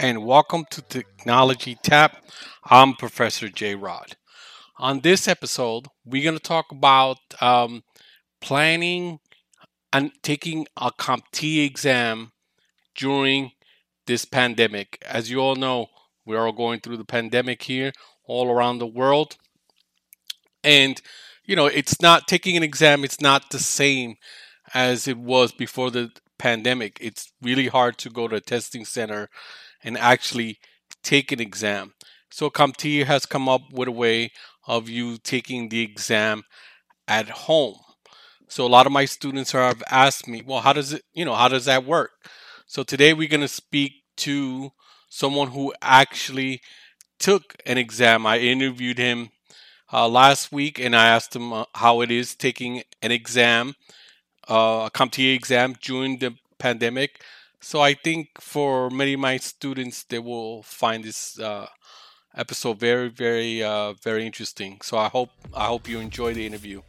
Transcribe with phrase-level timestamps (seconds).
[0.00, 2.24] and welcome to Technology Tap.
[2.64, 4.16] I'm Professor J Rod.
[4.78, 7.82] On this episode, we're going to talk about um,
[8.40, 9.18] planning
[9.92, 12.30] and taking a CompTIA exam
[12.94, 13.50] during
[14.06, 15.02] this pandemic.
[15.04, 15.88] As you all know,
[16.24, 17.92] we are all going through the pandemic here
[18.24, 19.36] all around the world.
[20.62, 21.00] And,
[21.44, 24.14] you know, it's not taking an exam, it's not the same
[24.72, 26.98] as it was before the pandemic.
[27.00, 29.28] It's really hard to go to a testing center
[29.82, 30.58] and actually
[31.02, 31.94] take an exam.
[32.30, 34.30] So CompTIA has come up with a way
[34.66, 36.42] of you taking the exam
[37.06, 37.76] at home.
[38.48, 41.34] So a lot of my students have asked me, well, how does it, you know,
[41.34, 42.10] how does that work?
[42.66, 44.70] So today we're going to speak to
[45.08, 46.60] someone who actually
[47.18, 48.26] took an exam.
[48.26, 49.30] I interviewed him
[49.92, 53.74] uh, last week and I asked him uh, how it is taking an exam,
[54.48, 57.22] uh, a CompTIA exam during the pandemic.
[57.60, 61.66] So I think for many of my students, they will find this uh,
[62.34, 64.78] episode very, very, uh, very interesting.
[64.80, 66.82] So I hope I hope you enjoy the interview.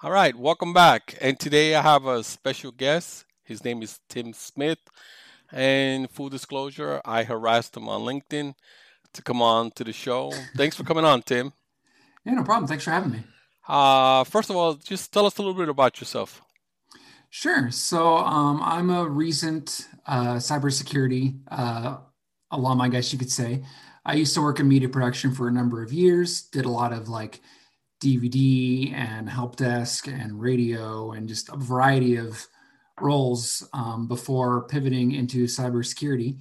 [0.00, 1.18] All right, welcome back.
[1.20, 3.24] And today I have a special guest.
[3.42, 4.78] His name is Tim Smith.
[5.52, 8.54] And full disclosure, I harassed him on LinkedIn
[9.14, 10.32] to come on to the show.
[10.56, 11.52] Thanks for coming on, Tim.
[12.24, 12.66] Yeah, no problem.
[12.66, 13.22] Thanks for having me.
[13.66, 16.42] Uh, first of all, just tell us a little bit about yourself.
[17.30, 17.70] Sure.
[17.70, 21.98] So um, I'm a recent uh, cybersecurity uh,
[22.50, 23.64] alum, I guess you could say.
[24.04, 26.92] I used to work in media production for a number of years, did a lot
[26.92, 27.40] of like
[28.02, 32.46] DVD and help desk and radio and just a variety of
[33.02, 36.38] roles um, before pivoting into cybersecurity.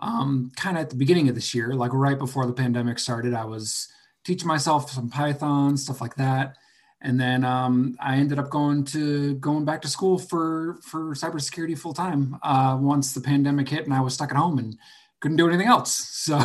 [0.00, 3.32] Um, kind of at the beginning of this year, like right before the pandemic started,
[3.32, 3.88] I was
[4.24, 6.56] teaching myself some Python stuff like that,
[7.00, 11.78] and then um, I ended up going to going back to school for for cybersecurity
[11.78, 14.76] full time uh, once the pandemic hit and I was stuck at home and
[15.20, 16.10] couldn't do anything else.
[16.24, 16.38] So,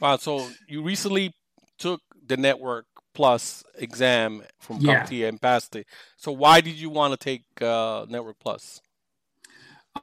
[0.00, 0.16] wow!
[0.16, 1.32] So you recently
[1.78, 2.86] took the network
[3.18, 5.02] Plus exam from yeah.
[5.02, 5.88] CompTIA and passed it.
[6.16, 8.80] So why did you want to take uh, Network Plus?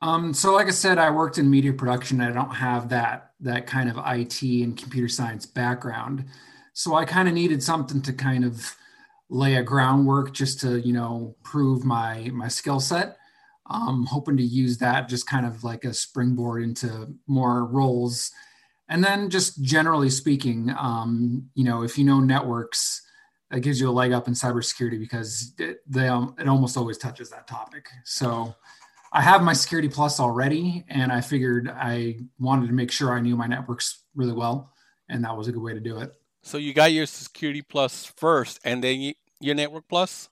[0.01, 2.19] Um, so like I said, I worked in media production.
[2.19, 6.25] I don't have that that kind of IT and computer science background.
[6.73, 8.75] So I kind of needed something to kind of
[9.29, 13.15] lay a groundwork just to, you know, prove my my skill set.
[13.67, 18.33] Um, hoping to use that just kind of like a springboard into more roles.
[18.89, 23.04] And then just generally speaking, um, you know, if you know networks,
[23.55, 26.97] that gives you a leg up in cybersecurity because it, they, um, it almost always
[26.97, 27.88] touches that topic.
[28.03, 28.53] So
[29.13, 33.21] I have my Security Plus already, and I figured I wanted to make sure I
[33.21, 34.73] knew my networks really well,
[35.07, 36.11] and that was a good way to do it.
[36.44, 40.27] So you got your Security Plus first, and then you, your Network Plus.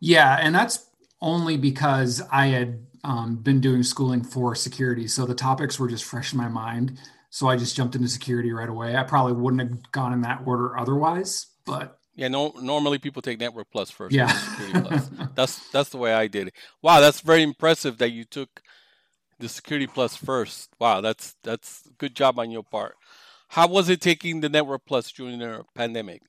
[0.00, 0.86] Yeah, and that's
[1.22, 6.04] only because I had um, been doing schooling for security, so the topics were just
[6.04, 6.98] fresh in my mind.
[7.30, 8.96] So I just jumped into security right away.
[8.96, 12.52] I probably wouldn't have gone in that order otherwise, but yeah, no.
[12.60, 14.14] Normally, people take Network Plus first.
[14.14, 14.30] Yeah,
[14.82, 15.08] Plus.
[15.34, 16.54] that's that's the way I did it.
[16.82, 18.60] Wow, that's very impressive that you took
[19.38, 20.68] the Security Plus first.
[20.78, 22.96] Wow, that's that's good job on your part.
[23.48, 26.20] How was it taking the Network Plus during the pandemic?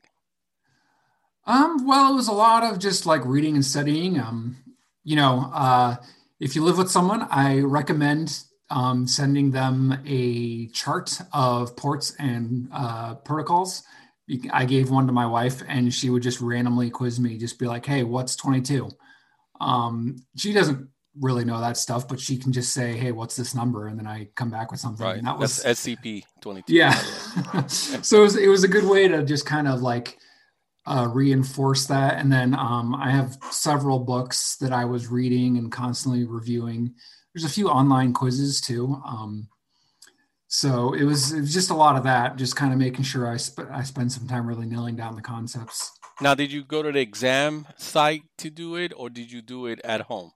[1.45, 4.17] Um, well, it was a lot of just like reading and studying.
[4.17, 4.55] Um,
[5.03, 5.97] you know, uh,
[6.39, 12.69] if you live with someone, I recommend um, sending them a chart of ports and
[12.71, 13.83] uh, protocols
[14.51, 17.67] I gave one to my wife and she would just randomly quiz me, just be
[17.67, 18.89] like, hey, what's 22?
[19.59, 23.53] Um, she doesn't really know that stuff, but she can just say, hey, what's this
[23.53, 23.87] number?
[23.87, 25.05] And then I come back with something.
[25.05, 25.17] Right.
[25.17, 26.73] And that was That's SCP 22.
[26.73, 26.93] Yeah.
[27.67, 30.17] so it was, it was a good way to just kind of like
[30.85, 32.17] uh, reinforce that.
[32.19, 36.93] And then um, I have several books that I was reading and constantly reviewing.
[37.33, 39.01] There's a few online quizzes too.
[39.05, 39.47] Um,
[40.53, 43.25] so it was it was just a lot of that just kind of making sure
[43.25, 45.93] i sp- i spend some time really nailing down the concepts.
[46.19, 49.65] Now did you go to the exam site to do it or did you do
[49.65, 50.33] it at home?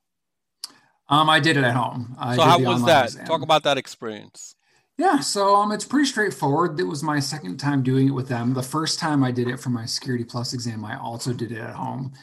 [1.10, 2.16] Um i did it at home.
[2.18, 3.08] I so how was that?
[3.08, 3.26] exam.
[3.26, 4.56] talk about that experience.
[4.98, 6.80] Yeah so um it's pretty straightforward.
[6.80, 8.54] It was my second time doing it with them.
[8.54, 11.60] The first time i did it for my security plus exam i also did it
[11.60, 12.14] at home.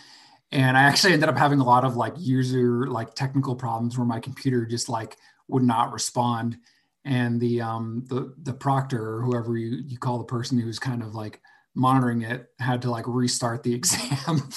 [0.50, 4.06] And i actually ended up having a lot of like user like technical problems where
[4.06, 5.18] my computer just like
[5.48, 6.56] would not respond
[7.04, 11.02] and the um the the proctor or whoever you, you call the person who's kind
[11.02, 11.40] of like
[11.74, 14.48] monitoring it had to like restart the exam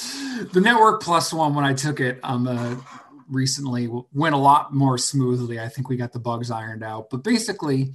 [0.53, 2.75] the network plus one when i took it um uh,
[3.30, 7.24] recently went a lot more smoothly i think we got the bugs ironed out but
[7.24, 7.94] basically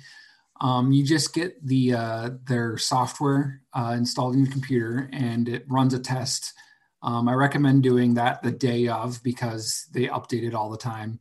[0.63, 5.65] Um, you just get the uh, their software uh, installed in your computer, and it
[5.71, 6.53] runs a test.
[7.03, 11.19] Um, I recommend doing that the day of because they update it all the time.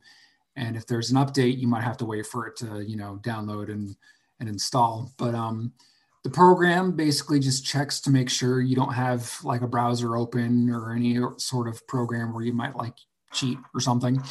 [0.60, 3.18] And if there's an update, you might have to wait for it to you know
[3.22, 3.96] download and
[4.38, 5.10] and install.
[5.16, 5.72] But um,
[6.22, 10.70] the program basically just checks to make sure you don't have like a browser open
[10.70, 12.94] or any sort of program where you might like
[13.32, 14.22] cheat or something.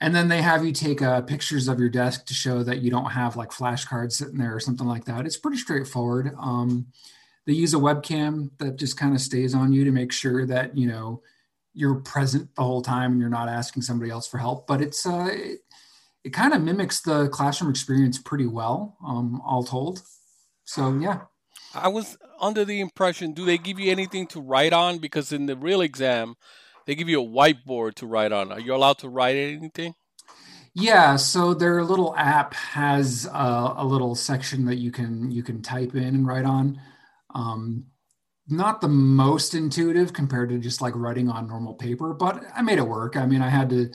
[0.00, 2.90] And then they have you take uh, pictures of your desk to show that you
[2.90, 5.26] don't have like flashcards sitting there or something like that.
[5.26, 6.34] It's pretty straightforward.
[6.40, 6.86] Um,
[7.46, 10.76] they use a webcam that just kind of stays on you to make sure that
[10.76, 11.22] you know
[11.74, 14.66] you're present the whole time and you're not asking somebody else for help.
[14.66, 15.60] But it's uh, it,
[16.24, 20.02] it kind of mimics the classroom experience pretty well, um, all told.
[20.64, 21.22] So yeah.
[21.74, 24.98] I was under the impression, do they give you anything to write on?
[24.98, 26.34] Because in the real exam,
[26.86, 28.50] they give you a whiteboard to write on.
[28.50, 29.94] Are you allowed to write anything?
[30.74, 35.62] Yeah, so their little app has a, a little section that you can you can
[35.62, 36.80] type in and write on.
[37.34, 37.86] Um,
[38.50, 42.78] not the most intuitive compared to just like writing on normal paper, but I made
[42.78, 43.16] it work.
[43.16, 43.90] I mean, I had to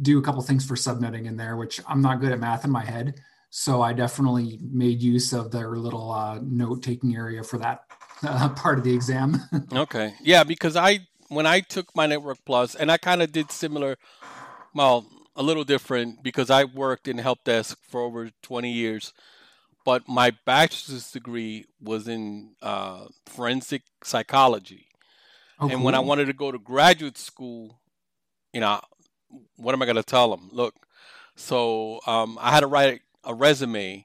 [0.00, 2.70] do a couple things for subnetting in there, which I'm not good at math in
[2.70, 3.20] my head.
[3.50, 7.80] So I definitely made use of their little uh, note taking area for that
[8.22, 9.42] uh, part of the exam.
[9.72, 10.14] okay.
[10.20, 13.98] Yeah, because I when I took my Network Plus, and I kind of did similar,
[14.74, 15.06] well,
[15.36, 19.12] a little different because I worked in help desk for over 20 years,
[19.88, 24.86] but my bachelor's degree was in uh, forensic psychology.
[25.58, 27.80] Oh, and when I wanted to go to graduate school,
[28.52, 28.82] you know,
[29.56, 30.50] what am I going to tell them?
[30.52, 30.74] Look,
[31.36, 34.04] so um, I had to write a resume.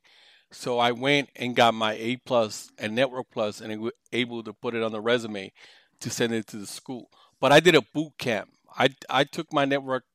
[0.51, 4.53] So I went and got my A plus and Network Plus, and was able to
[4.53, 5.51] put it on the resume
[5.99, 7.09] to send it to the school.
[7.41, 8.51] But I did a boot camp.
[8.77, 10.05] I, I took my network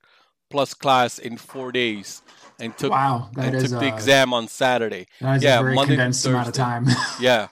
[0.51, 2.23] plus class in four days
[2.61, 5.07] and took wow, and took the exam on Saturday.
[5.21, 6.87] yeah, Monday condensed amount of time.
[7.21, 7.49] yeah,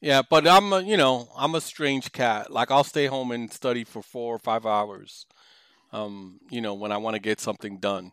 [0.00, 0.22] yeah.
[0.28, 2.50] But I'm a, you know I'm a strange cat.
[2.50, 5.26] Like I'll stay home and study for four or five hours.
[5.92, 8.12] Um, you know when I want to get something done.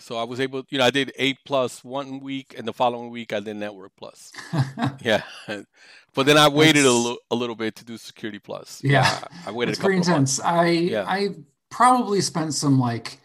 [0.00, 3.10] So I was able, you know, I did A plus one week, and the following
[3.10, 4.32] week I did Network plus.
[5.02, 5.22] yeah,
[6.14, 8.82] but then I waited a little bit to do Security plus.
[8.82, 9.72] Yeah, yeah I waited.
[9.72, 10.40] It's pretty intense.
[10.40, 11.04] I yeah.
[11.06, 11.34] I
[11.68, 13.19] probably spent some like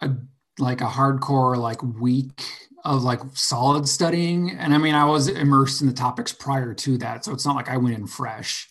[0.00, 0.10] a
[0.58, 2.42] like a hardcore like week
[2.84, 6.98] of like solid studying, and I mean I was immersed in the topics prior to
[6.98, 8.68] that, so it's not like I went in fresh.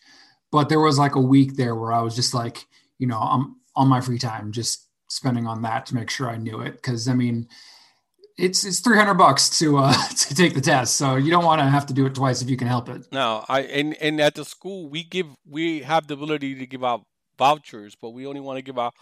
[0.52, 2.66] But there was like a week there where I was just like,
[3.00, 6.38] you know, I'm on my free time, just spending on that to make sure I
[6.38, 6.74] knew it.
[6.74, 7.48] Because I mean,
[8.38, 11.66] it's it's 300 bucks to uh to take the test, so you don't want to
[11.66, 13.08] have to do it twice if you can help it.
[13.12, 16.84] No, I and and at the school we give we have the ability to give
[16.84, 17.04] out
[17.38, 18.94] vouchers, but we only want to give out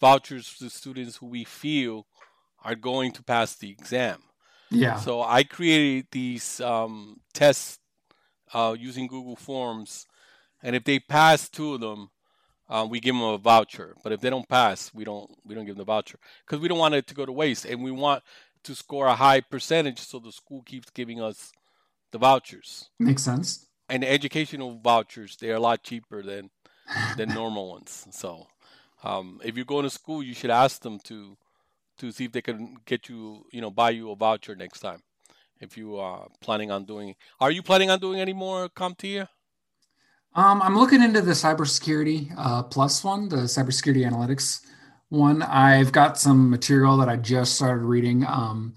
[0.00, 2.06] vouchers to students who we feel
[2.64, 4.22] are going to pass the exam.
[4.70, 4.96] Yeah.
[4.96, 7.78] So I created these um, tests
[8.52, 10.06] uh, using Google Forms,
[10.62, 12.10] and if they pass two of them,
[12.68, 13.96] um, we give them a voucher.
[14.02, 16.68] But if they don't pass, we don't we don't give them the voucher because we
[16.68, 18.22] don't want it to go to waste, and we want
[18.62, 21.52] to score a high percentage so the school keeps giving us
[22.12, 22.90] the vouchers.
[22.98, 23.66] Makes sense.
[23.88, 26.50] And the educational vouchers they're a lot cheaper than
[27.16, 28.06] than normal ones.
[28.10, 28.46] So
[29.02, 31.36] um, if you're going to school, you should ask them to
[31.98, 35.02] to see if they can get you you know buy you a voucher next time
[35.60, 37.14] if you are planning on doing.
[37.40, 39.28] Are you planning on doing any more CompTIA?
[40.34, 44.60] Um, I'm looking into the cybersecurity uh, plus one, the cybersecurity analytics
[45.08, 45.42] one.
[45.42, 48.24] I've got some material that I just started reading.
[48.26, 48.74] Um,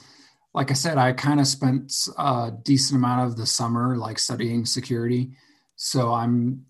[0.53, 4.65] like I said, I kind of spent a decent amount of the summer like studying
[4.65, 5.31] security,
[5.75, 6.65] so I'm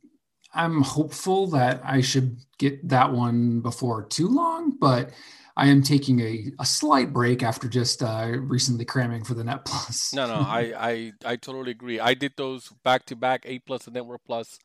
[0.54, 4.78] I'm hopeful that I should get that one before too long.
[4.80, 5.12] But
[5.56, 9.66] I am taking a, a slight break after just uh, recently cramming for the Net
[9.66, 10.14] Plus.
[10.14, 12.00] no, no, I, I, I totally agree.
[12.00, 14.58] I did those back to back, A Plus and Network Plus,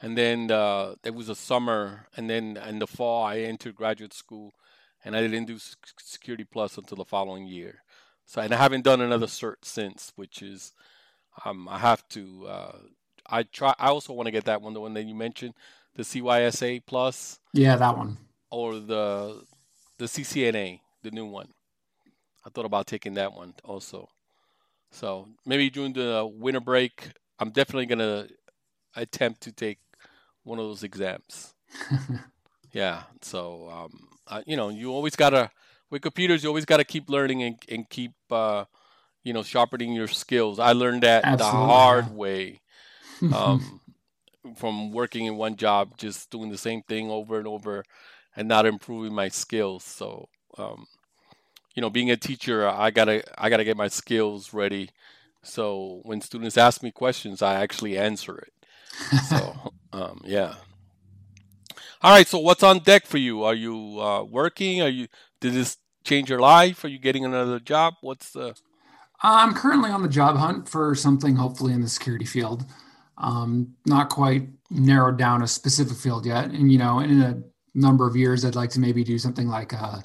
[0.00, 4.14] and then uh, there was a summer, and then in the fall I entered graduate
[4.14, 4.52] school,
[5.04, 5.58] and I didn't do
[5.98, 7.82] Security Plus until the following year.
[8.24, 10.72] So, and I haven't done another cert since, which is
[11.44, 12.46] um, I have to.
[12.46, 12.78] Uh,
[13.26, 13.74] I try.
[13.78, 15.54] I also want to get that one, the one that you mentioned,
[15.94, 17.38] the CYSA Plus.
[17.52, 18.16] Yeah, that one.
[18.50, 19.42] Or the
[19.98, 21.48] the CCNA, the new one.
[22.46, 24.08] I thought about taking that one also.
[24.90, 28.28] So maybe during the winter break, I'm definitely gonna
[28.94, 29.78] attempt to take
[30.44, 31.54] one of those exams.
[32.72, 33.04] yeah.
[33.22, 35.50] So um, I, you know, you always gotta
[35.90, 38.64] with computers, you always gotta keep learning and, and keep uh,
[39.22, 40.58] you know sharpening your skills.
[40.58, 41.60] I learned that Absolutely.
[41.60, 42.60] the hard way.
[43.32, 43.80] Um,
[44.56, 47.84] from working in one job, just doing the same thing over and over,
[48.36, 49.84] and not improving my skills.
[49.84, 50.28] So,
[50.58, 50.86] um,
[51.74, 54.90] you know, being a teacher, I gotta I gotta get my skills ready
[55.42, 58.52] So when students ask me questions, I actually answer it.
[59.28, 60.54] So um, yeah.
[62.02, 62.26] All right.
[62.26, 63.44] So what's on deck for you?
[63.44, 64.82] Are you uh, working?
[64.82, 65.08] Are you?
[65.40, 66.84] Did this change your life?
[66.84, 67.94] Are you getting another job?
[68.00, 68.54] What's the?
[69.22, 72.66] I'm currently on the job hunt for something, hopefully in the security field.
[73.16, 77.42] Um, not quite narrowed down a specific field yet, and you know, in a
[77.74, 80.02] number of years, I'd like to maybe do something like a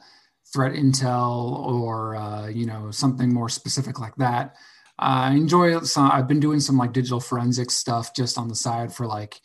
[0.51, 4.55] threat intel or uh, you know something more specific like that.
[4.97, 6.11] I enjoy some.
[6.11, 9.39] I've been doing some like digital forensics stuff just on the side for like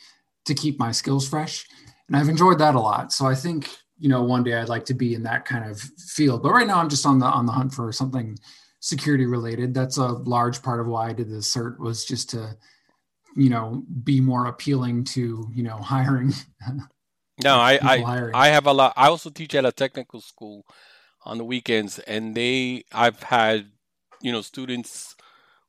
[0.46, 1.66] to keep my skills fresh,
[2.08, 3.12] and I've enjoyed that a lot.
[3.12, 5.80] So I think you know one day I'd like to be in that kind of
[5.80, 6.42] field.
[6.42, 8.36] But right now I'm just on the on the hunt for something
[8.80, 9.72] security related.
[9.72, 12.56] That's a large part of why I did the cert was just to
[13.34, 16.32] you know be more appealing to you know hiring.
[17.42, 18.34] no, I I, hiring.
[18.34, 18.94] I have a lot.
[18.96, 20.64] I also teach at a technical school
[21.24, 23.70] on the weekends, and they I've had
[24.20, 25.16] you know students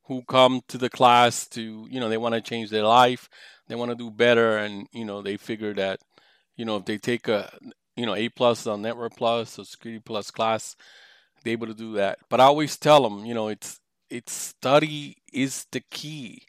[0.06, 3.30] who come to the class to you know they want to change their life,
[3.68, 6.00] they want to do better, and you know they figure that
[6.56, 7.52] you know if they take a
[7.96, 10.76] you know A plus on Network Plus or Security Plus class,
[11.44, 12.20] they're able to do that.
[12.30, 13.80] But I always tell them, you know, it's
[14.10, 16.44] it's study is the key.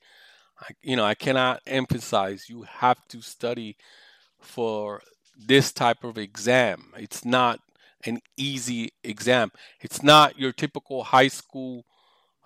[0.82, 3.76] You know, I cannot emphasize you have to study
[4.40, 5.02] for
[5.38, 6.92] this type of exam.
[6.96, 7.60] It's not
[8.04, 9.52] an easy exam.
[9.80, 11.84] It's not your typical high school.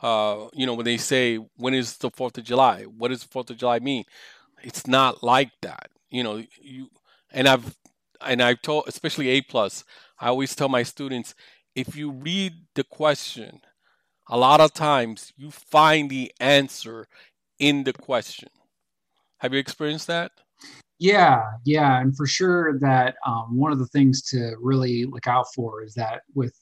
[0.02, 3.50] Uh, you know, when they say when is the Fourth of July, what does Fourth
[3.50, 4.05] of July mean?
[4.62, 5.90] It's not like that.
[6.11, 6.88] You know, you
[7.33, 7.76] and I've
[8.21, 9.85] and I've told, especially A plus.
[10.21, 11.35] I always tell my students,
[11.75, 13.61] if you read the question,
[14.29, 17.09] a lot of times you find the answer
[17.61, 18.49] in the question.
[19.38, 20.33] Have you experienced that?
[20.99, 25.47] Yeah, yeah, and for sure that um, one of the things to really look out
[25.55, 26.55] for is that with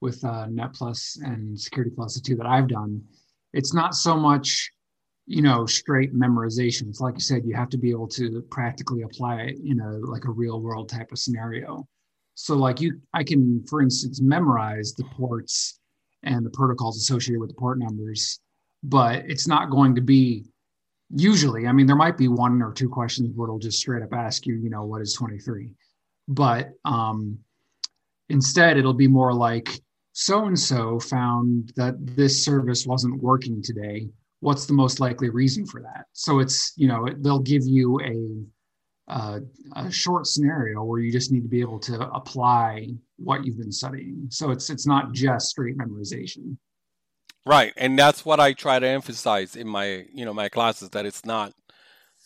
[0.00, 3.02] with uh, Net Plus and Security Plus, the two that I've done,
[3.52, 4.70] it's not so much
[5.26, 6.88] you know straight memorization.
[6.88, 9.98] It's like you said, you have to be able to practically apply it in a
[9.98, 11.86] like a real world type of scenario.
[12.34, 15.80] So like you, I can, for instance, memorize the ports
[16.22, 18.40] and the protocols associated with the port numbers,
[18.86, 20.44] but it's not going to be
[21.10, 24.12] usually, I mean, there might be one or two questions where it'll just straight up
[24.12, 25.72] ask you, you know, what is 23?
[26.28, 27.38] But um,
[28.28, 29.80] instead, it'll be more like
[30.12, 34.08] so and so found that this service wasn't working today.
[34.38, 36.06] What's the most likely reason for that?
[36.12, 39.40] So it's, you know, it, they'll give you a, uh,
[39.74, 43.72] a short scenario where you just need to be able to apply what you've been
[43.72, 44.28] studying.
[44.30, 46.56] So it's it's not just straight memorization.
[47.46, 51.06] Right, and that's what I try to emphasize in my you know my classes that
[51.06, 51.54] it's not,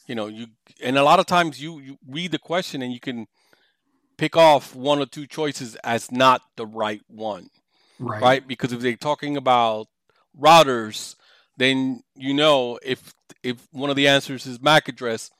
[0.07, 0.47] you know, you
[0.83, 3.27] and a lot of times you, you read the question and you can
[4.17, 7.51] pick off one or two choices as not the right one,
[7.99, 8.23] right?
[8.23, 8.49] right?
[8.49, 9.89] Because if they're talking about
[10.41, 11.17] routers,
[11.59, 13.13] then you know if
[13.43, 15.31] if one of the answers is MAC address,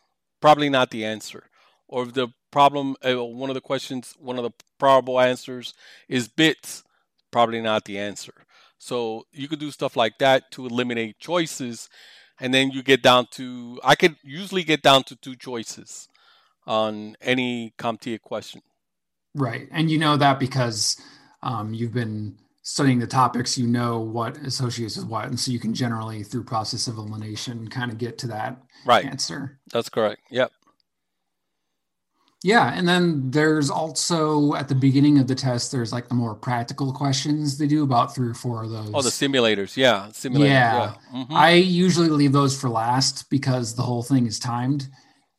[0.43, 1.45] probably not the answer,
[1.89, 5.73] or if the problem uh, one of the questions one of the probable answers
[6.07, 6.85] is bits,
[7.31, 8.35] probably not the answer.
[8.81, 11.91] So you could do stuff like that to eliminate choices.
[12.41, 16.09] And then you get down to, I could usually get down to two choices
[16.67, 18.63] on any CompTIA question.
[19.35, 19.69] Right.
[19.71, 20.99] And you know that because
[21.43, 25.27] um, you've been studying the topics, you know what associates with what.
[25.27, 29.05] And so you can generally, through process of elimination, kind of get to that right.
[29.05, 29.61] answer.
[29.71, 30.23] That's correct.
[30.31, 30.53] Yep.
[32.43, 36.35] Yeah, and then there's also at the beginning of the test, there's like the more
[36.35, 38.91] practical questions they do about three or four of those.
[38.95, 40.49] Oh, the simulators, yeah, simulators.
[40.49, 41.19] Yeah, yeah.
[41.21, 41.37] Mm-hmm.
[41.37, 44.89] I usually leave those for last because the whole thing is timed,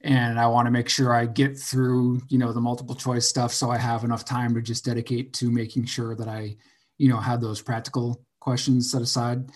[0.02, 3.52] and I want to make sure I get through, you know, the multiple choice stuff,
[3.52, 6.56] so I have enough time to just dedicate to making sure that I,
[7.00, 9.50] you know, have those practical questions set aside.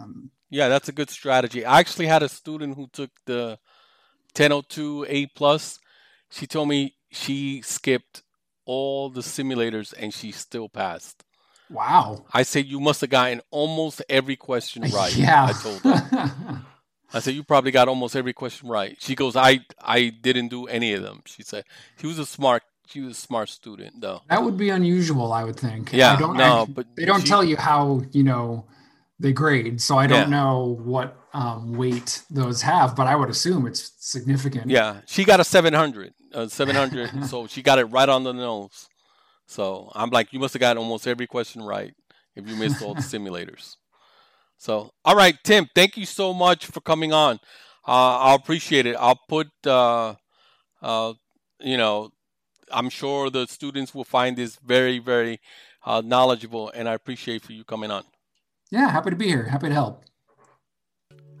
[0.00, 1.64] Um, yeah, that's a good strategy.
[1.64, 3.60] I actually had a student who took the
[4.36, 5.78] 1002 A plus
[6.30, 8.22] she told me she skipped
[8.64, 11.24] all the simulators and she still passed.
[11.70, 12.26] Wow.
[12.32, 15.14] I said you must have gotten almost every question right.
[15.16, 15.46] Yeah.
[15.46, 16.62] I told her.
[17.12, 18.96] I said you probably got almost every question right.
[19.00, 21.22] She goes, I I didn't do any of them.
[21.26, 21.64] She said
[22.00, 24.22] she was a smart she was a smart student though.
[24.28, 25.92] That would be unusual, I would think.
[25.92, 26.16] Yeah.
[26.18, 28.66] No, I, but they don't she, tell you how, you know,
[29.18, 29.80] they grade.
[29.80, 30.38] So I don't yeah.
[30.38, 34.70] know what um, weight those have, but I would assume it's significant.
[34.70, 35.00] Yeah.
[35.06, 37.24] She got a 700 uh, 700.
[37.28, 38.88] so she got it right on the nose.
[39.46, 41.94] So I'm like, you must have got almost every question right
[42.34, 43.76] if you missed all the simulators.
[44.56, 47.36] So, all right, Tim, thank you so much for coming on.
[47.86, 48.96] Uh, I'll appreciate it.
[48.98, 50.14] I'll put, uh,
[50.80, 51.12] uh,
[51.60, 52.10] you know,
[52.72, 55.40] I'm sure the students will find this very, very
[55.84, 58.04] uh, knowledgeable, and I appreciate for you coming on.
[58.74, 59.44] Yeah, happy to be here.
[59.44, 60.02] Happy to help.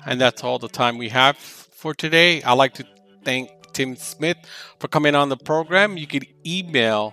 [0.06, 2.40] And that's all the time we have for today.
[2.44, 2.86] I'd like to
[3.24, 4.36] thank Tim Smith
[4.78, 5.96] for coming on the program.
[5.96, 7.12] You can email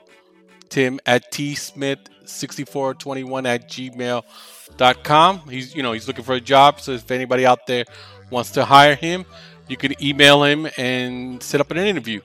[0.69, 5.39] Tim at tsmith6421 at gmail.com.
[5.49, 7.85] He's you know he's looking for a job, so if anybody out there
[8.29, 9.25] wants to hire him,
[9.69, 12.21] you can email him and set up an interview.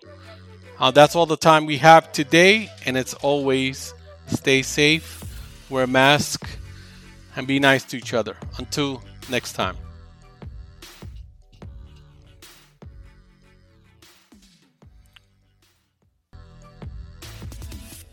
[0.79, 3.95] Uh, that's all the time we have today, and it's always
[4.26, 5.25] stay safe,
[5.71, 6.47] wear a mask,
[7.37, 8.37] and be nice to each other.
[8.59, 9.76] Until next time.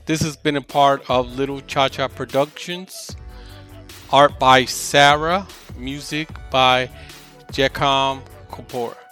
[0.06, 3.16] This has been a part of Little Cha Cha Productions.
[4.12, 6.90] Art by Sarah, music by
[7.54, 9.03] Joakim Karud.